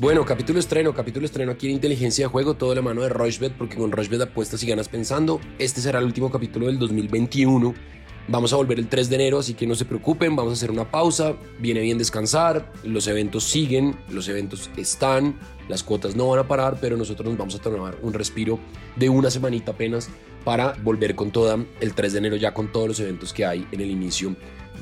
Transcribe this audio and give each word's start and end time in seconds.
Bueno, 0.00 0.24
capítulo 0.24 0.58
estreno, 0.58 0.92
capítulo 0.92 1.24
estreno 1.24 1.52
aquí 1.52 1.68
en 1.68 1.74
Inteligencia 1.74 2.24
de 2.24 2.28
Juego, 2.28 2.54
todo 2.54 2.70
de 2.70 2.76
la 2.76 2.82
mano 2.82 3.02
de 3.02 3.08
Rochbet, 3.10 3.52
porque 3.56 3.76
con 3.76 3.92
Rochbet 3.92 4.20
apuestas 4.20 4.62
y 4.64 4.66
ganas 4.66 4.88
pensando. 4.88 5.40
Este 5.58 5.80
será 5.80 6.00
el 6.00 6.04
último 6.04 6.32
capítulo 6.32 6.66
del 6.66 6.80
2021. 6.80 7.72
Vamos 8.26 8.52
a 8.52 8.56
volver 8.56 8.80
el 8.80 8.88
3 8.88 9.08
de 9.08 9.14
enero, 9.14 9.38
así 9.38 9.54
que 9.54 9.68
no 9.68 9.76
se 9.76 9.84
preocupen, 9.84 10.34
vamos 10.34 10.52
a 10.52 10.54
hacer 10.54 10.72
una 10.72 10.90
pausa, 10.90 11.36
viene 11.60 11.80
bien 11.80 11.96
descansar, 11.96 12.72
los 12.82 13.06
eventos 13.06 13.44
siguen, 13.44 13.94
los 14.10 14.28
eventos 14.28 14.68
están, 14.76 15.38
las 15.68 15.84
cuotas 15.84 16.16
no 16.16 16.28
van 16.28 16.40
a 16.40 16.48
parar, 16.48 16.78
pero 16.80 16.96
nosotros 16.96 17.28
nos 17.28 17.38
vamos 17.38 17.54
a 17.54 17.58
tomar 17.58 17.96
un 18.02 18.14
respiro 18.14 18.58
de 18.96 19.08
una 19.08 19.30
semanita 19.30 19.72
apenas 19.72 20.08
para 20.44 20.72
volver 20.82 21.14
con 21.14 21.30
toda 21.30 21.64
el 21.80 21.94
3 21.94 22.12
de 22.14 22.18
enero 22.18 22.36
ya 22.36 22.52
con 22.52 22.72
todos 22.72 22.88
los 22.88 23.00
eventos 23.00 23.32
que 23.32 23.46
hay 23.46 23.66
en 23.70 23.80
el 23.80 23.90
inicio 23.90 24.34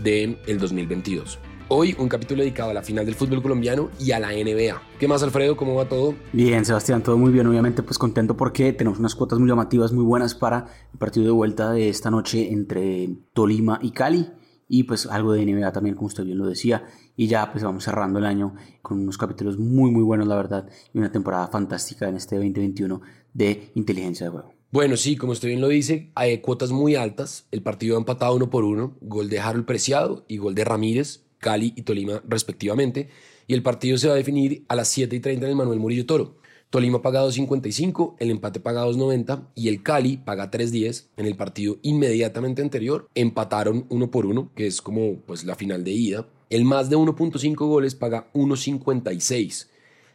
del 0.02 0.38
2022. 0.58 1.38
Hoy 1.74 1.96
un 1.98 2.06
capítulo 2.06 2.42
dedicado 2.42 2.70
a 2.70 2.74
la 2.74 2.82
final 2.82 3.06
del 3.06 3.14
fútbol 3.14 3.40
colombiano 3.40 3.88
y 3.98 4.12
a 4.12 4.20
la 4.20 4.28
NBA. 4.28 4.82
¿Qué 5.00 5.08
más, 5.08 5.22
Alfredo? 5.22 5.56
¿Cómo 5.56 5.74
va 5.74 5.88
todo? 5.88 6.14
Bien, 6.30 6.66
Sebastián, 6.66 7.02
todo 7.02 7.16
muy 7.16 7.32
bien. 7.32 7.46
Obviamente, 7.46 7.82
pues 7.82 7.96
contento 7.96 8.36
porque 8.36 8.74
tenemos 8.74 8.98
unas 8.98 9.14
cuotas 9.14 9.38
muy 9.38 9.48
llamativas, 9.48 9.90
muy 9.90 10.04
buenas 10.04 10.34
para 10.34 10.66
el 10.92 10.98
partido 10.98 11.24
de 11.24 11.32
vuelta 11.32 11.72
de 11.72 11.88
esta 11.88 12.10
noche 12.10 12.52
entre 12.52 13.08
Tolima 13.32 13.78
y 13.80 13.92
Cali. 13.92 14.28
Y 14.68 14.82
pues 14.82 15.06
algo 15.06 15.32
de 15.32 15.46
NBA 15.46 15.72
también, 15.72 15.94
como 15.94 16.08
usted 16.08 16.24
bien 16.24 16.36
lo 16.36 16.44
decía. 16.44 16.84
Y 17.16 17.26
ya 17.26 17.50
pues 17.50 17.64
vamos 17.64 17.84
cerrando 17.84 18.18
el 18.18 18.26
año 18.26 18.54
con 18.82 19.00
unos 19.00 19.16
capítulos 19.16 19.58
muy, 19.58 19.90
muy 19.90 20.02
buenos, 20.02 20.28
la 20.28 20.36
verdad. 20.36 20.68
Y 20.92 20.98
una 20.98 21.10
temporada 21.10 21.48
fantástica 21.48 22.06
en 22.06 22.16
este 22.16 22.36
2021 22.36 23.00
de 23.32 23.70
inteligencia 23.76 24.26
de 24.26 24.30
juego. 24.30 24.52
Bueno, 24.72 24.98
sí, 24.98 25.16
como 25.16 25.32
usted 25.32 25.48
bien 25.48 25.62
lo 25.62 25.68
dice, 25.68 26.12
hay 26.16 26.36
cuotas 26.42 26.70
muy 26.70 26.96
altas. 26.96 27.46
El 27.50 27.62
partido 27.62 27.96
ha 27.96 27.98
empatado 27.98 28.36
uno 28.36 28.50
por 28.50 28.64
uno. 28.64 28.98
Gol 29.00 29.30
de 29.30 29.40
Harold 29.40 29.64
Preciado 29.64 30.26
y 30.28 30.36
gol 30.36 30.54
de 30.54 30.66
Ramírez 30.66 31.22
Cali 31.42 31.74
y 31.76 31.82
Tolima 31.82 32.22
respectivamente, 32.26 33.08
y 33.48 33.54
el 33.54 33.62
partido 33.62 33.98
se 33.98 34.06
va 34.06 34.14
a 34.14 34.16
definir 34.16 34.64
a 34.68 34.76
las 34.76 34.88
7 34.88 35.14
y 35.16 35.20
30 35.20 35.44
en 35.44 35.50
el 35.50 35.56
Manuel 35.56 35.80
Murillo 35.80 36.06
Toro. 36.06 36.36
Tolima 36.70 37.02
paga 37.02 37.22
2.55, 37.22 38.14
el 38.18 38.30
empate 38.30 38.60
paga 38.60 38.86
2.90 38.86 39.48
y 39.54 39.68
el 39.68 39.82
Cali 39.82 40.16
paga 40.16 40.50
3.10. 40.50 41.08
En 41.18 41.26
el 41.26 41.36
partido 41.36 41.76
inmediatamente 41.82 42.62
anterior 42.62 43.08
empataron 43.14 43.84
uno 43.90 44.10
por 44.10 44.24
uno, 44.24 44.50
que 44.54 44.66
es 44.66 44.80
como 44.80 45.16
pues 45.26 45.44
la 45.44 45.56
final 45.56 45.84
de 45.84 45.90
ida. 45.90 46.26
El 46.48 46.64
más 46.64 46.88
de 46.88 46.96
1.5 46.96 47.56
goles 47.56 47.94
paga 47.94 48.30
1.56. 48.32 49.66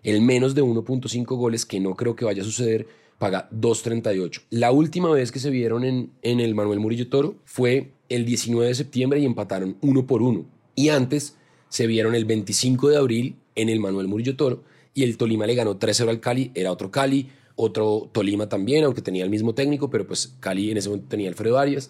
El 0.02 0.22
menos 0.22 0.56
de 0.56 0.64
1.5 0.64 1.26
goles, 1.36 1.66
que 1.66 1.80
no 1.80 1.96
creo 1.96 2.16
que 2.16 2.26
vaya 2.26 2.42
a 2.42 2.46
suceder, 2.46 2.88
paga 3.20 3.50
2.38. 3.52 4.44
La 4.50 4.72
última 4.72 5.12
vez 5.12 5.32
que 5.32 5.40
se 5.40 5.52
vieron 5.52 5.84
en, 5.84 6.12
en 6.22 6.40
el 6.40 6.56
Manuel 6.56 6.80
Murillo 6.80 7.10
Toro 7.10 7.36
fue 7.46 7.92
el 8.10 8.26
19 8.26 8.68
de 8.68 8.76
septiembre 8.76 9.20
y 9.20 9.26
empataron 9.26 9.78
uno 9.82 10.08
por 10.08 10.24
uno. 10.24 10.46
Y 10.78 10.90
antes 10.90 11.36
se 11.70 11.88
vieron 11.88 12.14
el 12.14 12.26
25 12.26 12.90
de 12.90 12.98
abril 12.98 13.36
en 13.56 13.68
el 13.68 13.80
Manuel 13.80 14.08
Murillo 14.08 14.38
Toro 14.38 14.64
y 14.94 15.04
el 15.04 15.18
Tolima 15.18 15.48
le 15.48 15.56
ganó 15.56 15.80
3-0 15.80 16.08
al 16.08 16.20
Cali, 16.20 16.52
era 16.54 16.72
otro 16.72 16.92
Cali, 16.92 17.32
otro 17.56 18.12
Tolima 18.12 18.48
también, 18.48 18.84
aunque 18.84 19.02
tenía 19.02 19.24
el 19.24 19.32
mismo 19.32 19.56
técnico, 19.56 19.90
pero 19.90 20.06
pues 20.06 20.36
Cali 20.40 20.70
en 20.70 20.78
ese 20.78 20.90
momento 20.90 21.10
tenía 21.10 21.30
Alfredo 21.30 21.58
Arias. 21.58 21.90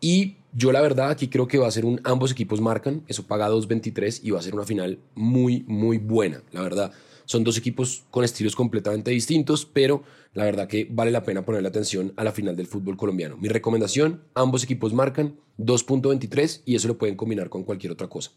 Y 0.00 0.36
yo 0.54 0.72
la 0.72 0.80
verdad 0.80 1.10
aquí 1.10 1.28
creo 1.28 1.46
que 1.46 1.58
va 1.58 1.68
a 1.68 1.70
ser 1.70 1.84
un 1.84 2.00
ambos 2.04 2.32
equipos 2.32 2.62
marcan, 2.62 3.02
eso 3.06 3.22
paga 3.24 3.50
2.23 3.50 4.20
y 4.22 4.30
va 4.30 4.38
a 4.38 4.42
ser 4.42 4.54
una 4.54 4.64
final 4.64 4.98
muy, 5.14 5.62
muy 5.66 5.98
buena, 5.98 6.42
la 6.52 6.62
verdad. 6.62 6.92
Son 7.24 7.44
dos 7.44 7.56
equipos 7.56 8.04
con 8.10 8.24
estilos 8.24 8.56
completamente 8.56 9.10
distintos, 9.10 9.66
pero 9.66 10.02
la 10.34 10.44
verdad 10.44 10.68
que 10.68 10.86
vale 10.90 11.10
la 11.10 11.24
pena 11.24 11.44
ponerle 11.44 11.68
atención 11.68 12.12
a 12.16 12.24
la 12.24 12.32
final 12.32 12.56
del 12.56 12.66
fútbol 12.66 12.96
colombiano. 12.96 13.36
Mi 13.36 13.48
recomendación, 13.48 14.22
ambos 14.34 14.64
equipos 14.64 14.92
marcan 14.92 15.36
2.23 15.58 16.62
y 16.64 16.74
eso 16.74 16.88
lo 16.88 16.98
pueden 16.98 17.16
combinar 17.16 17.48
con 17.48 17.64
cualquier 17.64 17.92
otra 17.92 18.08
cosa. 18.08 18.32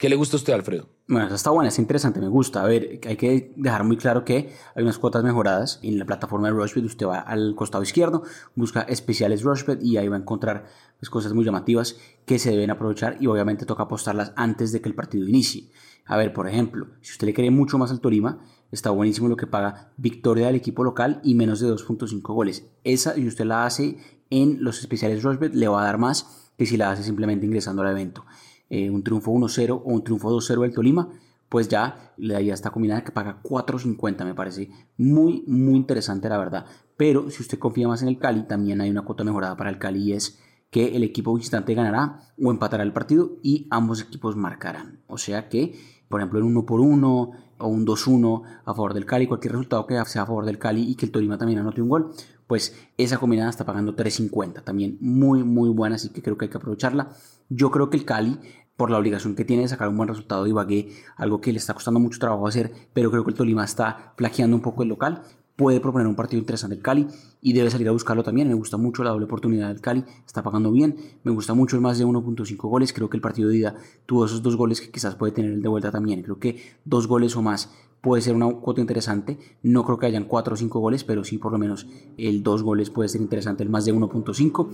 ¿Qué 0.00 0.08
le 0.08 0.16
gusta 0.16 0.36
a 0.36 0.38
usted, 0.38 0.54
Alfredo? 0.54 0.88
Bueno, 1.08 1.26
eso 1.26 1.34
está 1.34 1.50
buena, 1.50 1.68
es 1.68 1.78
interesante, 1.78 2.20
me 2.20 2.28
gusta. 2.28 2.62
A 2.62 2.66
ver, 2.66 3.00
hay 3.06 3.16
que 3.18 3.52
dejar 3.54 3.84
muy 3.84 3.98
claro 3.98 4.24
que 4.24 4.50
hay 4.74 4.82
unas 4.82 4.96
cuotas 4.96 5.22
mejoradas 5.22 5.78
en 5.82 5.98
la 5.98 6.06
plataforma 6.06 6.48
de 6.48 6.54
Rushbet. 6.54 6.86
Usted 6.86 7.06
va 7.06 7.18
al 7.18 7.54
costado 7.54 7.84
izquierdo, 7.84 8.22
busca 8.54 8.80
especiales 8.80 9.42
Rushbet 9.42 9.82
y 9.82 9.98
ahí 9.98 10.08
va 10.08 10.16
a 10.16 10.20
encontrar 10.20 10.64
pues, 10.98 11.10
cosas 11.10 11.34
muy 11.34 11.44
llamativas 11.44 11.98
que 12.24 12.38
se 12.38 12.50
deben 12.50 12.70
aprovechar 12.70 13.18
y 13.20 13.26
obviamente 13.26 13.66
toca 13.66 13.82
apostarlas 13.82 14.32
antes 14.36 14.72
de 14.72 14.80
que 14.80 14.88
el 14.88 14.94
partido 14.94 15.28
inicie. 15.28 15.68
A 16.06 16.16
ver, 16.16 16.32
por 16.32 16.48
ejemplo, 16.48 16.86
si 17.02 17.12
usted 17.12 17.26
le 17.26 17.34
quiere 17.34 17.50
mucho 17.50 17.76
más 17.76 17.90
al 17.90 18.00
Torima, 18.00 18.38
está 18.72 18.88
buenísimo 18.88 19.28
lo 19.28 19.36
que 19.36 19.46
paga 19.46 19.92
victoria 19.98 20.46
del 20.46 20.56
equipo 20.56 20.82
local 20.82 21.20
y 21.22 21.34
menos 21.34 21.60
de 21.60 21.68
2.5 21.68 22.22
goles. 22.22 22.64
Esa, 22.84 23.16
si 23.16 23.26
usted 23.26 23.44
la 23.44 23.66
hace 23.66 23.98
en 24.30 24.64
los 24.64 24.80
especiales 24.80 25.22
Rushbet, 25.22 25.54
le 25.54 25.68
va 25.68 25.82
a 25.82 25.84
dar 25.84 25.98
más 25.98 26.52
que 26.56 26.64
si 26.64 26.78
la 26.78 26.90
hace 26.90 27.02
simplemente 27.02 27.44
ingresando 27.44 27.82
al 27.82 27.90
evento. 27.90 28.24
Eh, 28.70 28.88
un 28.88 29.02
triunfo 29.02 29.32
1-0 29.32 29.70
o 29.72 29.82
un 29.84 30.04
triunfo 30.04 30.30
2-0 30.30 30.62
del 30.62 30.72
Tolima, 30.72 31.08
pues 31.48 31.68
ya 31.68 32.14
le 32.16 32.34
daría 32.34 32.54
esta 32.54 32.70
combinada 32.70 33.02
que 33.02 33.10
paga 33.10 33.42
4.50. 33.42 34.24
Me 34.24 34.34
parece 34.34 34.70
muy, 34.96 35.42
muy 35.46 35.74
interesante, 35.74 36.28
la 36.28 36.38
verdad. 36.38 36.64
Pero 36.96 37.28
si 37.30 37.42
usted 37.42 37.58
confía 37.58 37.88
más 37.88 38.02
en 38.02 38.08
el 38.08 38.18
Cali, 38.18 38.44
también 38.44 38.80
hay 38.80 38.90
una 38.90 39.02
cuota 39.02 39.24
mejorada 39.24 39.56
para 39.56 39.70
el 39.70 39.78
Cali 39.78 40.02
y 40.02 40.12
es 40.12 40.38
que 40.70 40.96
el 40.96 41.02
equipo 41.02 41.34
visitante 41.34 41.74
ganará 41.74 42.20
o 42.40 42.50
empatará 42.50 42.84
el 42.84 42.92
partido 42.92 43.38
y 43.42 43.66
ambos 43.70 44.00
equipos 44.00 44.36
marcarán. 44.36 45.00
O 45.08 45.18
sea 45.18 45.48
que, 45.48 45.74
por 46.08 46.20
ejemplo, 46.20 46.38
en 46.38 46.46
1 46.46 46.64
por 46.64 46.80
1 46.80 47.30
o 47.58 47.66
un 47.66 47.84
2-1 47.84 48.42
a 48.64 48.74
favor 48.74 48.94
del 48.94 49.04
Cali, 49.04 49.26
cualquier 49.26 49.52
resultado 49.52 49.86
que 49.86 49.94
sea 50.04 50.22
a 50.22 50.26
favor 50.26 50.46
del 50.46 50.58
Cali 50.58 50.88
y 50.88 50.94
que 50.94 51.06
el 51.06 51.12
Tolima 51.12 51.36
también 51.36 51.58
anote 51.58 51.82
un 51.82 51.88
gol, 51.88 52.12
pues 52.46 52.76
esa 52.96 53.18
combinada 53.18 53.50
está 53.50 53.64
pagando 53.64 53.96
3.50. 53.96 54.62
También 54.62 54.96
muy, 55.00 55.42
muy 55.42 55.70
buena, 55.70 55.96
así 55.96 56.10
que 56.10 56.22
creo 56.22 56.38
que 56.38 56.46
hay 56.46 56.50
que 56.50 56.58
aprovecharla. 56.58 57.10
Yo 57.48 57.70
creo 57.70 57.90
que 57.90 57.96
el 57.96 58.04
Cali 58.04 58.38
por 58.80 58.90
la 58.90 58.96
obligación 58.96 59.34
que 59.34 59.44
tiene 59.44 59.64
de 59.64 59.68
sacar 59.68 59.90
un 59.90 59.98
buen 59.98 60.08
resultado 60.08 60.44
de 60.44 60.48
Ibagué, 60.48 60.88
algo 61.18 61.38
que 61.42 61.52
le 61.52 61.58
está 61.58 61.74
costando 61.74 62.00
mucho 62.00 62.18
trabajo 62.18 62.46
hacer, 62.46 62.72
pero 62.94 63.10
creo 63.10 63.24
que 63.24 63.30
el 63.32 63.36
Tolima 63.36 63.62
está 63.62 64.14
plagiando 64.16 64.56
un 64.56 64.62
poco 64.62 64.82
el 64.84 64.88
local 64.88 65.20
puede 65.54 65.78
proponer 65.78 66.06
un 66.06 66.14
partido 66.14 66.40
interesante 66.40 66.76
el 66.76 66.80
Cali 66.80 67.06
y 67.42 67.52
debe 67.52 67.70
salir 67.70 67.86
a 67.88 67.92
buscarlo 67.92 68.22
también. 68.22 68.48
Me 68.48 68.54
gusta 68.54 68.78
mucho 68.78 69.04
la 69.04 69.10
doble 69.10 69.26
oportunidad 69.26 69.68
del 69.68 69.82
Cali, 69.82 70.02
está 70.24 70.42
pagando 70.42 70.72
bien. 70.72 70.96
Me 71.22 71.30
gusta 71.30 71.52
mucho 71.52 71.76
el 71.76 71.82
más 71.82 71.98
de 71.98 72.06
1.5 72.06 72.56
goles. 72.56 72.94
Creo 72.94 73.10
que 73.10 73.18
el 73.18 73.20
partido 73.20 73.50
de 73.50 73.58
ida 73.58 73.74
tuvo 74.06 74.24
esos 74.24 74.42
dos 74.42 74.56
goles 74.56 74.80
que 74.80 74.90
quizás 74.90 75.16
puede 75.16 75.32
tener 75.32 75.52
el 75.52 75.60
de 75.60 75.68
vuelta 75.68 75.90
también. 75.90 76.22
Creo 76.22 76.38
que 76.38 76.62
dos 76.86 77.06
goles 77.06 77.36
o 77.36 77.42
más 77.42 77.70
puede 78.00 78.22
ser 78.22 78.34
una 78.34 78.50
cuota 78.54 78.80
interesante. 78.80 79.38
No 79.62 79.84
creo 79.84 79.98
que 79.98 80.06
hayan 80.06 80.24
cuatro 80.24 80.54
o 80.54 80.56
cinco 80.56 80.80
goles, 80.80 81.04
pero 81.04 81.24
sí 81.24 81.36
por 81.36 81.52
lo 81.52 81.58
menos 81.58 81.86
el 82.16 82.42
dos 82.42 82.62
goles 82.62 82.88
puede 82.88 83.10
ser 83.10 83.20
interesante, 83.20 83.62
el 83.62 83.68
más 83.68 83.84
de 83.84 83.92
1.5. 83.92 84.68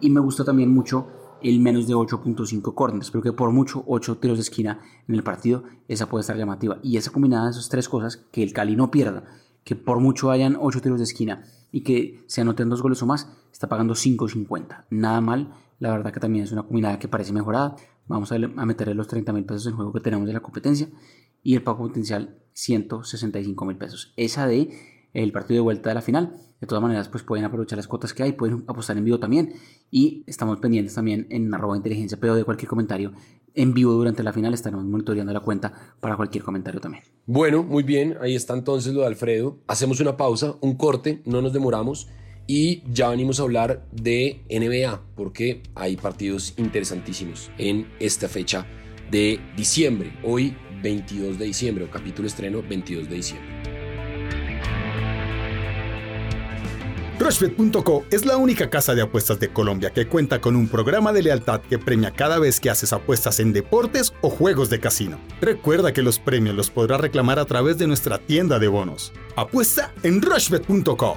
Y 0.00 0.10
me 0.10 0.18
gusta 0.18 0.44
también 0.44 0.74
mucho 0.74 1.06
el 1.44 1.60
menos 1.60 1.86
de 1.86 1.94
8.5 1.94 2.74
corners. 2.74 3.10
Creo 3.10 3.22
que 3.22 3.32
por 3.32 3.50
mucho 3.50 3.84
8 3.86 4.18
tiros 4.18 4.38
de 4.38 4.42
esquina 4.42 4.80
en 5.08 5.14
el 5.14 5.22
partido, 5.22 5.64
esa 5.88 6.08
puede 6.08 6.22
estar 6.22 6.36
llamativa. 6.36 6.78
Y 6.82 6.96
esa 6.96 7.10
combinada 7.10 7.46
de 7.46 7.50
esas 7.52 7.68
tres 7.68 7.88
cosas, 7.88 8.24
que 8.30 8.42
el 8.42 8.52
Cali 8.52 8.76
no 8.76 8.90
pierda 8.90 9.24
que 9.64 9.76
por 9.76 10.00
mucho 10.00 10.30
hayan 10.30 10.56
8 10.60 10.80
tiros 10.80 10.98
de 10.98 11.04
esquina 11.04 11.44
y 11.70 11.82
que 11.82 12.24
se 12.26 12.40
anoten 12.40 12.68
dos 12.68 12.82
goles 12.82 13.02
o 13.02 13.06
más, 13.06 13.28
está 13.52 13.68
pagando 13.68 13.94
5.50. 13.94 14.84
Nada 14.90 15.20
mal, 15.20 15.54
la 15.78 15.90
verdad 15.90 16.12
que 16.12 16.20
también 16.20 16.44
es 16.44 16.52
una 16.52 16.62
combinada 16.62 16.98
que 16.98 17.08
parece 17.08 17.32
mejorada. 17.32 17.76
Vamos 18.06 18.32
a, 18.32 18.38
meterle 18.38 18.94
los 18.94 19.08
30 19.08 19.32
mil 19.32 19.44
pesos 19.44 19.66
en 19.66 19.76
juego 19.76 19.92
que 19.92 20.00
tenemos 20.00 20.26
de 20.26 20.32
la 20.32 20.40
competencia 20.40 20.88
y 21.42 21.54
el 21.54 21.62
pago 21.62 21.78
potencial 21.78 22.38
165 22.52 23.64
mil 23.64 23.76
pesos. 23.76 24.12
Esa 24.16 24.46
de 24.46 24.56
el 25.14 25.32
partido 25.32 25.58
de 25.58 25.62
vuelta 25.62 25.90
de 25.90 25.94
la 25.94 26.02
final. 26.02 26.36
De 26.60 26.66
todas 26.66 26.82
maneras, 26.82 27.08
pues 27.08 27.24
pueden 27.24 27.44
aprovechar 27.44 27.76
las 27.76 27.88
cuotas 27.88 28.14
que 28.14 28.22
hay, 28.22 28.32
pueden 28.32 28.64
apostar 28.68 28.96
en 28.96 29.04
vivo 29.04 29.18
también. 29.18 29.54
Y 29.90 30.22
estamos 30.26 30.58
pendientes 30.60 30.94
también 30.94 31.26
en 31.30 31.52
arroba 31.52 31.76
inteligencia, 31.76 32.18
pero 32.20 32.34
de 32.34 32.44
cualquier 32.44 32.68
comentario 32.68 33.12
en 33.54 33.74
vivo 33.74 33.92
durante 33.92 34.22
la 34.22 34.32
final. 34.32 34.54
Estaremos 34.54 34.84
monitoreando 34.84 35.32
la 35.32 35.40
cuenta 35.40 35.72
para 36.00 36.16
cualquier 36.16 36.44
comentario 36.44 36.80
también. 36.80 37.04
Bueno, 37.26 37.62
muy 37.62 37.82
bien. 37.82 38.16
Ahí 38.20 38.34
está 38.34 38.54
entonces 38.54 38.94
lo 38.94 39.00
de 39.00 39.08
Alfredo. 39.08 39.58
Hacemos 39.66 40.00
una 40.00 40.16
pausa, 40.16 40.54
un 40.60 40.76
corte, 40.76 41.22
no 41.24 41.42
nos 41.42 41.52
demoramos. 41.52 42.08
Y 42.46 42.82
ya 42.92 43.08
venimos 43.08 43.38
a 43.38 43.44
hablar 43.44 43.86
de 43.92 44.44
NBA, 44.50 45.00
porque 45.14 45.62
hay 45.74 45.96
partidos 45.96 46.54
interesantísimos 46.56 47.50
en 47.56 47.86
esta 48.00 48.28
fecha 48.28 48.66
de 49.10 49.40
diciembre. 49.56 50.12
Hoy, 50.24 50.56
22 50.82 51.38
de 51.38 51.44
diciembre, 51.44 51.84
o 51.84 51.90
capítulo 51.90 52.26
estreno, 52.26 52.62
22 52.68 53.08
de 53.08 53.14
diciembre. 53.14 53.61
Rushbet.co 57.22 58.04
es 58.10 58.26
la 58.26 58.36
única 58.36 58.68
casa 58.68 58.96
de 58.96 59.02
apuestas 59.02 59.38
de 59.38 59.48
Colombia 59.48 59.90
que 59.90 60.08
cuenta 60.08 60.40
con 60.40 60.56
un 60.56 60.66
programa 60.66 61.12
de 61.12 61.22
lealtad 61.22 61.60
que 61.60 61.78
premia 61.78 62.10
cada 62.10 62.40
vez 62.40 62.58
que 62.58 62.68
haces 62.68 62.92
apuestas 62.92 63.38
en 63.38 63.52
deportes 63.52 64.12
o 64.22 64.28
juegos 64.28 64.70
de 64.70 64.80
casino. 64.80 65.20
Recuerda 65.40 65.92
que 65.92 66.02
los 66.02 66.18
premios 66.18 66.56
los 66.56 66.70
podrás 66.70 67.00
reclamar 67.00 67.38
a 67.38 67.44
través 67.44 67.78
de 67.78 67.86
nuestra 67.86 68.18
tienda 68.18 68.58
de 68.58 68.66
bonos. 68.66 69.12
Apuesta 69.36 69.94
en 70.02 70.20
Rushbet.co. 70.20 71.16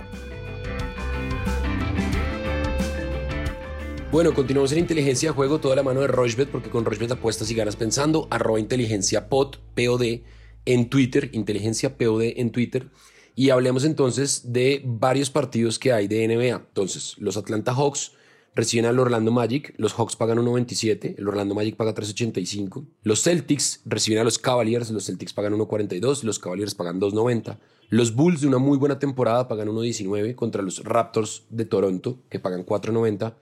Bueno, 4.12 4.36
continuamos 4.36 4.74
en 4.74 4.78
inteligencia 4.78 5.34
juego, 5.34 5.60
toda 5.60 5.75
la 5.75 5.81
mano 5.81 6.02
de 6.02 6.07
Rushbet, 6.07 6.50
porque 6.50 6.69
con 6.69 6.86
Rushbet 6.86 7.13
apuestas 7.13 7.50
y 7.50 7.56
ganas 7.56 7.75
pensando, 7.75 8.28
arroba 8.30 8.60
inteligencia 8.60 9.28
pod, 9.28 9.56
POD 9.74 10.22
en 10.66 10.88
Twitter, 10.88 11.31
inteligencia 11.34 11.98
POD 11.98 12.34
en 12.36 12.52
Twitter. 12.52 12.90
Y 13.35 13.49
hablemos 13.49 13.83
entonces 13.83 14.53
de 14.53 14.81
varios 14.85 15.29
partidos 15.29 15.77
que 15.77 15.91
hay 15.91 16.07
de 16.07 16.27
NBA. 16.27 16.55
Entonces, 16.55 17.15
los 17.17 17.35
Atlanta 17.35 17.73
Hawks 17.73 18.13
reciben 18.55 18.85
al 18.85 18.97
Orlando 18.97 19.31
Magic, 19.31 19.73
los 19.77 19.93
Hawks 19.93 20.15
pagan 20.15 20.37
1.27, 20.37 21.15
el 21.17 21.27
Orlando 21.27 21.53
Magic 21.53 21.75
paga 21.75 21.93
3.85. 21.93 22.85
Los 23.03 23.21
Celtics 23.21 23.81
reciben 23.85 24.19
a 24.19 24.23
los 24.23 24.39
Cavaliers, 24.39 24.89
los 24.91 25.05
Celtics 25.05 25.33
pagan 25.33 25.53
1.42, 25.53 26.23
los 26.23 26.39
Cavaliers 26.39 26.73
pagan 26.73 26.99
2.90. 26.99 27.57
Los 27.89 28.15
Bulls 28.15 28.41
de 28.41 28.47
una 28.47 28.57
muy 28.57 28.77
buena 28.77 28.97
temporada 28.97 29.47
pagan 29.47 29.67
1.19 29.67 30.33
contra 30.35 30.61
los 30.61 30.83
Raptors 30.83 31.43
de 31.49 31.65
Toronto, 31.65 32.19
que 32.29 32.39
pagan 32.39 32.65
4.90. 32.65 33.35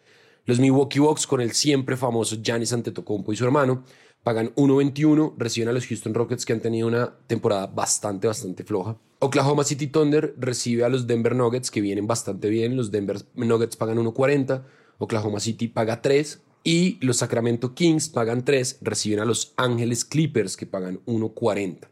Los 0.45 0.59
Milwaukee 0.59 0.99
Bucks 0.99 1.27
con 1.27 1.39
el 1.39 1.53
siempre 1.53 1.95
famoso 1.95 2.37
Giannis 2.41 2.73
Antetokounmpo 2.73 3.31
y 3.31 3.35
su 3.37 3.45
hermano 3.45 3.83
pagan 4.23 4.53
1.21, 4.55 5.35
reciben 5.37 5.69
a 5.69 5.73
los 5.73 5.85
Houston 5.85 6.13
Rockets 6.13 6.45
que 6.45 6.53
han 6.53 6.61
tenido 6.61 6.87
una 6.87 7.13
temporada 7.27 7.67
bastante, 7.67 8.27
bastante 8.27 8.63
floja. 8.63 8.97
Oklahoma 9.23 9.63
City 9.63 9.87
Thunder 9.87 10.35
recibe 10.37 10.83
a 10.83 10.89
los 10.89 11.07
Denver 11.07 11.33
Nuggets 11.33 11.71
que 11.71 11.79
vienen 11.79 12.07
bastante 12.07 12.49
bien, 12.49 12.75
los 12.75 12.91
Denver 12.91 13.21
Nuggets 13.35 13.77
pagan 13.77 13.97
1.40, 13.97 14.63
Oklahoma 14.97 15.39
City 15.39 15.69
paga 15.69 16.01
3 16.01 16.41
y 16.63 16.97
los 17.05 17.15
Sacramento 17.17 17.73
Kings 17.73 18.09
pagan 18.09 18.43
3, 18.43 18.79
reciben 18.81 19.19
a 19.19 19.25
los 19.25 19.53
Ángeles 19.55 20.03
Clippers 20.03 20.57
que 20.57 20.65
pagan 20.65 20.99
1.40. 21.05 21.87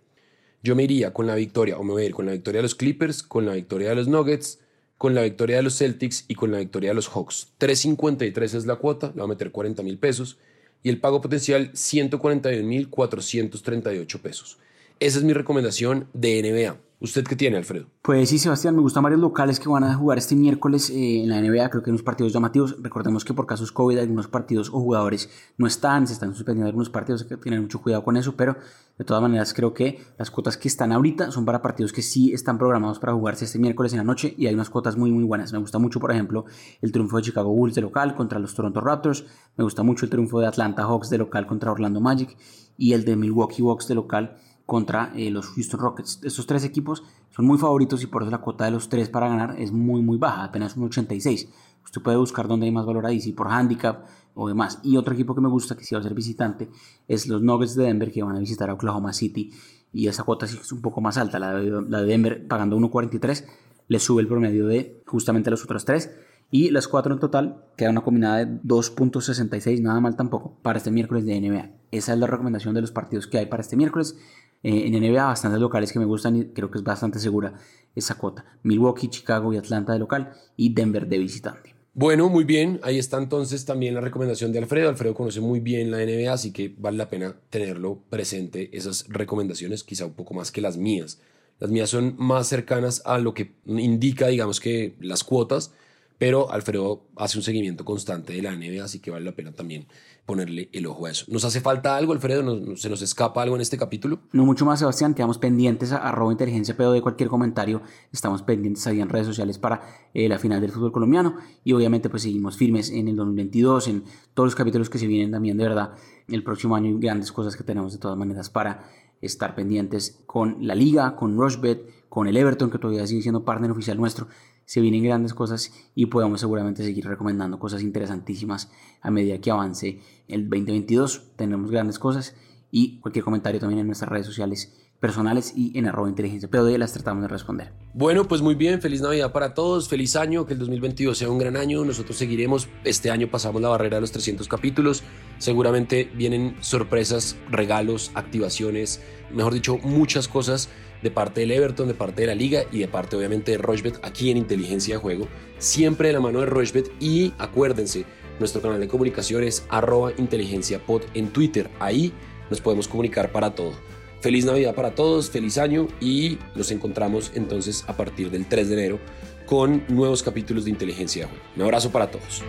Yo 0.62 0.76
me 0.76 0.84
iría 0.84 1.14
con 1.14 1.26
la 1.26 1.36
victoria, 1.36 1.78
o 1.78 1.84
me 1.84 1.94
voy 1.94 2.04
a 2.04 2.08
ir 2.08 2.14
con 2.14 2.26
la 2.26 2.34
victoria 2.34 2.60
de 2.60 2.64
los 2.64 2.76
Clippers, 2.76 3.24
con 3.24 3.46
la 3.46 3.54
victoria 3.54 3.88
de 3.90 3.96
los 3.96 4.10
Nuggets, 4.10 4.60
con 4.98 5.16
la 5.16 5.24
victoria 5.24 5.56
de 5.56 5.64
los 5.64 5.78
Celtics 5.78 6.26
y 6.28 6.36
con 6.36 6.52
la 6.52 6.58
victoria 6.60 6.90
de 6.90 6.96
los 6.96 7.08
Hawks. 7.08 7.54
3.53 7.60 8.56
es 8.56 8.66
la 8.66 8.76
cuota, 8.76 9.08
le 9.08 9.14
voy 9.14 9.24
a 9.24 9.28
meter 9.28 9.52
40 9.52 9.82
mil 9.84 9.98
pesos 9.98 10.38
y 10.84 10.90
el 10.90 11.00
pago 11.00 11.22
potencial 11.22 11.72
141.438 11.72 14.20
pesos. 14.20 14.58
Esa 15.02 15.18
es 15.18 15.24
mi 15.24 15.34
recomendación 15.34 16.06
de 16.14 16.44
NBA. 16.44 16.78
¿Usted 17.00 17.24
qué 17.24 17.36
tiene, 17.36 17.58
Alfredo? 17.58 17.88
Pues 18.04 18.30
sí, 18.30 18.38
Sebastián, 18.38 18.76
me 18.76 18.84
gustan 18.84 19.02
varios 19.02 19.20
locales 19.20 19.60
que 19.60 19.68
van 19.68 19.84
a 19.84 19.96
jugar 19.96 20.20
este 20.20 20.36
miércoles 20.36 20.92
eh, 20.92 21.24
en 21.24 21.30
la 21.30 21.42
NBA. 21.42 21.72
Creo 21.72 21.82
que 21.82 21.90
hay 21.90 21.94
unos 21.94 22.04
partidos 22.04 22.32
llamativos. 22.32 22.76
Recordemos 22.80 23.26
que 23.26 23.34
por 23.34 23.48
casos 23.48 23.72
COVID 23.72 23.98
algunos 23.98 24.28
partidos 24.28 24.70
o 24.70 24.74
jugadores 24.74 25.28
no 25.58 25.66
están, 25.66 26.06
se 26.06 26.14
están 26.14 26.36
suspendiendo 26.36 26.68
algunos 26.68 26.92
partidos, 26.92 27.24
hay 27.24 27.30
que 27.30 27.38
tener 27.38 27.60
mucho 27.60 27.82
cuidado 27.82 28.04
con 28.04 28.16
eso, 28.16 28.36
pero 28.36 28.56
de 29.00 29.04
todas 29.04 29.24
maneras 29.24 29.56
creo 29.56 29.74
que 29.74 30.04
las 30.20 30.30
cuotas 30.30 30.56
que 30.56 30.68
están 30.68 30.92
ahorita 30.92 31.32
son 31.32 31.46
para 31.46 31.64
partidos 31.64 31.92
que 31.94 32.04
sí 32.04 32.32
están 32.32 32.60
programados 32.60 33.00
para 33.00 33.14
jugarse 33.14 33.46
este 33.46 33.58
miércoles 33.58 33.94
en 33.94 33.98
la 33.98 34.04
noche 34.04 34.36
y 34.38 34.46
hay 34.46 34.54
unas 34.54 34.70
cuotas 34.70 34.98
muy 34.98 35.12
muy 35.12 35.24
buenas. 35.24 35.52
Me 35.52 35.58
gusta 35.58 35.80
mucho, 35.80 36.00
por 36.00 36.12
ejemplo, 36.12 36.46
el 36.80 36.92
triunfo 36.92 37.18
de 37.18 37.24
Chicago 37.24 37.52
Bulls 37.52 37.74
de 37.74 37.82
local 37.82 38.14
contra 38.14 38.38
los 38.38 38.54
Toronto 38.54 38.80
Raptors. 38.80 39.26
Me 39.58 39.64
gusta 39.64 39.82
mucho 39.82 40.06
el 40.06 40.12
triunfo 40.12 40.40
de 40.40 40.46
Atlanta 40.46 40.84
Hawks 40.84 41.10
de 41.10 41.18
local 41.18 41.48
contra 41.48 41.72
Orlando 41.72 42.00
Magic 42.00 42.38
y 42.78 42.94
el 42.94 43.04
de 43.06 43.16
Milwaukee 43.16 43.64
Bucks 43.64 43.88
de 43.88 43.96
local 43.96 44.38
contra 44.72 45.12
eh, 45.18 45.30
los 45.30 45.48
Houston 45.48 45.82
Rockets. 45.82 46.22
Estos 46.24 46.48
tres 46.48 46.64
equipos 46.64 47.04
son 47.30 47.44
muy 47.44 47.58
favoritos 47.58 48.02
y 48.04 48.08
por 48.08 48.22
eso 48.22 48.32
la 48.32 48.38
cuota 48.38 48.64
de 48.64 48.72
los 48.72 48.88
tres 48.88 49.10
para 49.10 49.28
ganar 49.28 49.60
es 49.60 49.74
muy 49.74 50.02
muy 50.02 50.18
baja, 50.18 50.46
apenas 50.46 50.78
un 50.78 50.86
86. 50.86 51.50
Usted 51.84 52.02
puede 52.02 52.16
buscar 52.16 52.48
dónde 52.48 52.68
hay 52.68 52.72
más 52.72 52.86
valor 52.86 53.06
ahí, 53.06 53.20
si 53.20 53.34
por 53.34 53.50
handicap 53.50 54.06
o 54.34 54.48
demás. 54.48 54.80
Y 54.82 54.96
otro 54.96 55.14
equipo 55.14 55.36
que 55.36 55.42
me 55.42 55.50
gusta, 55.50 55.76
que 55.76 55.84
sí 55.84 55.94
va 55.94 56.00
a 56.00 56.04
ser 56.04 56.14
visitante, 56.14 56.70
es 57.06 57.28
los 57.28 57.42
Nuggets 57.42 57.76
de 57.76 57.84
Denver, 57.84 58.14
que 58.14 58.24
van 58.24 58.38
a 58.38 58.40
visitar 58.40 58.70
a 58.70 58.76
Oklahoma 58.76 59.12
City. 59.12 59.52
Y 59.92 60.08
esa 60.08 60.24
cuota 60.24 60.48
sí 60.48 60.58
es 60.58 60.72
un 60.72 60.82
poco 60.82 61.02
más 61.02 61.18
alta, 61.18 61.38
la 61.38 61.52
de, 61.56 62.06
Denver 62.06 62.48
pagando 62.48 62.78
1.43, 62.78 63.46
le 63.90 64.00
sube 64.00 64.22
el 64.22 64.30
promedio 64.30 64.68
de 64.68 65.04
justamente 65.06 65.52
los 65.52 65.66
otros 65.66 65.84
tres. 65.84 66.12
Y 66.52 66.70
las 66.70 66.90
cuatro 66.90 67.14
en 67.14 67.20
total 67.20 67.64
queda 67.78 67.90
una 67.90 68.02
combinada 68.02 68.46
de 68.46 68.62
2.66, 68.62 69.82
nada 69.82 70.02
mal 70.02 70.18
tampoco, 70.18 70.58
para 70.62 70.78
este 70.78 70.92
miércoles 70.92 71.26
de 71.26 71.40
NBA. 71.40 71.72
Esa 71.92 72.14
es 72.14 72.20
la 72.20 72.28
recomendación 72.28 72.76
de 72.76 72.82
los 72.82 72.92
partidos 72.92 73.26
que 73.26 73.38
hay 73.38 73.46
para 73.46 73.62
este 73.62 73.78
miércoles. 73.78 74.18
Eh, 74.62 74.88
en 74.88 74.94
NBA, 74.94 75.26
bastantes 75.26 75.62
locales 75.62 75.94
que 75.94 76.00
me 76.00 76.06
gustan 76.06 76.36
y 76.36 76.46
creo 76.48 76.70
que 76.70 76.78
es 76.78 76.84
bastante 76.84 77.20
segura 77.20 77.54
esa 77.96 78.16
cuota. 78.16 78.46
Milwaukee, 78.64 79.08
Chicago 79.08 79.54
y 79.54 79.58
Atlanta 79.58 79.94
de 79.94 80.00
local 80.00 80.34
y 80.58 80.74
Denver 80.74 81.08
de 81.08 81.18
visitante. 81.20 81.76
Bueno, 81.94 82.30
muy 82.30 82.44
bien. 82.44 82.80
Ahí 82.84 83.00
está 83.00 83.18
entonces 83.18 83.66
también 83.66 83.96
la 83.96 84.02
recomendación 84.02 84.52
de 84.52 84.60
Alfredo. 84.60 84.90
Alfredo 84.90 85.14
conoce 85.14 85.40
muy 85.40 85.62
bien 85.62 85.90
la 85.90 85.98
NBA, 85.98 86.32
así 86.32 86.52
que 86.52 86.76
vale 86.78 86.98
la 86.98 87.10
pena 87.10 87.36
tenerlo 87.50 88.04
presente, 88.10 88.76
esas 88.78 89.08
recomendaciones, 89.08 89.84
quizá 89.84 90.06
un 90.06 90.14
poco 90.14 90.34
más 90.34 90.52
que 90.52 90.62
las 90.62 90.78
mías. 90.78 91.22
Las 91.60 91.70
mías 91.70 91.90
son 91.90 92.16
más 92.18 92.48
cercanas 92.48 93.02
a 93.06 93.20
lo 93.20 93.34
que 93.34 93.56
indica, 93.66 94.28
digamos 94.28 94.60
que 94.60 94.96
las 95.00 95.24
cuotas, 95.24 95.74
pero 96.22 96.52
Alfredo 96.52 97.08
hace 97.16 97.40
un 97.40 97.44
seguimiento 97.44 97.84
constante 97.84 98.34
de 98.34 98.44
la 98.44 98.56
NBA, 98.56 98.84
así 98.84 99.00
que 99.00 99.10
vale 99.10 99.26
la 99.26 99.32
pena 99.32 99.54
también 99.54 99.88
ponerle 100.28 100.70
el 100.72 100.86
ojo 100.86 101.08
a 101.08 101.10
eso. 101.10 101.26
¿Nos 101.30 101.46
hace 101.46 101.62
falta 101.62 101.98
algo, 101.98 102.14
Alfredo? 102.14 102.76
¿Se 102.76 102.92
nos 102.92 103.02
escapa 103.02 103.42
algo 103.42 103.56
en 103.56 103.62
este 103.64 103.76
capítulo? 103.76 104.20
No 104.32 104.46
mucho 104.46 104.64
más, 104.64 104.78
Sebastián. 104.78 105.16
Quedamos 105.16 105.40
pendientes 105.40 105.92
a 105.94 105.98
arroba 105.98 106.32
inteligencia 106.32 106.78
pero 106.78 106.92
de 106.92 107.02
cualquier 107.02 107.28
comentario. 107.28 107.82
Estamos 108.14 108.44
pendientes 108.44 108.86
ahí 108.86 109.02
en 109.02 109.10
redes 109.10 109.26
sociales 109.26 109.58
para 109.58 109.82
eh, 110.14 110.30
la 110.30 110.38
final 110.38 110.62
del 110.62 110.70
fútbol 110.70 110.92
colombiano 110.92 111.38
y 111.64 111.74
obviamente 111.74 112.08
pues 112.08 112.22
seguimos 112.22 112.56
firmes 112.56 112.92
en 112.92 113.08
el 113.08 113.16
2022, 113.16 113.88
en 113.88 114.04
todos 114.36 114.46
los 114.46 114.56
capítulos 114.56 114.92
que 114.92 115.00
se 115.00 115.08
vienen 115.08 115.32
también, 115.32 115.58
de 115.58 115.64
verdad. 115.64 115.96
El 116.28 116.44
próximo 116.44 116.76
año 116.76 116.92
y 116.92 117.00
grandes 117.00 117.32
cosas 117.32 117.56
que 117.56 117.64
tenemos 117.64 117.94
de 117.94 117.98
todas 117.98 118.16
maneras 118.16 118.52
para 118.52 118.88
estar 119.22 119.56
pendientes 119.56 120.22
con 120.28 120.68
la 120.68 120.76
liga, 120.76 121.16
con 121.16 121.36
Rushbet, 121.36 122.01
con 122.12 122.28
el 122.28 122.36
Everton, 122.36 122.70
que 122.70 122.78
todavía 122.78 123.08
sigue 123.08 123.22
siendo 123.22 123.46
partner 123.46 123.72
oficial 123.72 123.96
nuestro 123.96 124.28
se 124.66 124.80
vienen 124.80 125.04
grandes 125.04 125.34
cosas 125.34 125.74
y 125.96 126.06
podemos 126.06 126.40
seguramente 126.40 126.84
seguir 126.84 127.06
recomendando 127.06 127.60
cosas 127.60 127.82
interesantísimas 127.82 128.72
a 129.02 129.12
medida 129.12 129.40
que 129.40 129.52
avance 129.52 130.00
el 130.28 130.50
2022. 130.50 131.36
Tenemos 131.36 131.72
grandes 131.72 132.00
cosas 132.00 132.36
y 132.72 133.00
cualquier 133.00 133.26
comentario 133.26 133.60
también 133.60 133.80
en 133.80 133.88
nuestras 133.88 134.10
redes 134.10 134.28
sociales 134.28 134.74
personales 135.02 135.52
y 135.58 135.78
en 135.78 135.88
arroba 135.88 136.08
inteligencia 136.08 136.50
POD 136.50 136.78
las 136.78 136.94
tratamos 136.94 137.24
de 137.24 137.28
responder. 137.28 137.74
Bueno, 137.94 138.28
pues 138.28 138.42
muy 138.42 138.56
bien, 138.56 138.80
feliz 138.82 139.02
Navidad 139.02 139.34
para 139.34 139.54
todos, 139.54 139.90
feliz 139.90 140.16
año, 140.16 140.46
que 140.46 140.54
el 140.54 140.60
2022 140.60 141.18
sea 141.18 141.30
un 141.30 141.40
gran 141.40 141.58
año, 141.58 141.84
nosotros 141.84 142.16
seguiremos, 142.18 142.70
este 142.84 143.10
año 143.10 143.30
pasamos 143.30 143.62
la 143.62 143.68
barrera 143.68 143.98
de 143.98 144.02
los 144.02 144.12
300 144.12 144.48
capítulos, 144.48 145.04
seguramente 145.40 146.10
vienen 146.16 146.56
sorpresas, 146.62 147.36
regalos, 147.50 148.12
activaciones, 148.14 149.02
mejor 149.34 149.54
dicho, 149.54 149.80
muchas 149.80 150.28
cosas 150.28 150.70
de 151.02 151.12
parte 151.12 151.42
del 151.42 151.52
Everton, 151.52 151.88
de 151.88 151.94
parte 151.94 152.22
de 152.22 152.28
la 152.28 152.36
liga 152.36 152.64
y 152.72 152.80
de 152.80 152.88
parte 152.88 153.16
obviamente 153.16 153.52
de 153.52 153.58
Rochbet 153.58 154.00
aquí 154.04 154.30
en 154.32 154.38
Inteligencia 154.38 154.96
de 154.96 155.02
Juego, 155.02 155.28
siempre 155.58 156.10
de 156.10 156.14
la 156.14 156.20
mano 156.20 156.40
de 156.40 156.46
Rochbet 156.46 156.92
y 157.00 157.34
acuérdense, 157.38 158.06
nuestro 158.40 158.62
canal 158.62 158.80
de 158.80 158.88
comunicación 158.88 159.44
es 159.44 159.66
arroba 159.70 160.12
inteligenciapod 160.18 161.04
en 161.14 161.30
Twitter, 161.30 161.70
ahí 161.80 162.14
nos 162.50 162.62
podemos 162.62 162.88
comunicar 162.88 163.32
para 163.32 163.56
todo. 163.56 163.74
Feliz 164.22 164.46
Navidad 164.46 164.76
para 164.76 164.94
todos, 164.94 165.32
feliz 165.32 165.58
año 165.58 165.88
y 166.00 166.38
nos 166.56 166.70
encontramos 166.72 167.32
entonces 167.34 167.84
a 167.88 167.98
partir 167.98 168.30
del 168.30 168.48
3 168.48 168.70
de 168.70 168.74
enero 168.76 169.00
con 169.48 169.84
nuevos 169.90 170.22
capítulos 170.22 170.66
de 170.66 170.70
Inteligencia 170.70 171.24
de 171.24 171.32
Juego. 171.32 171.44
Un 171.56 171.62
abrazo 171.64 171.92
para 171.92 172.12
todos. 172.12 172.44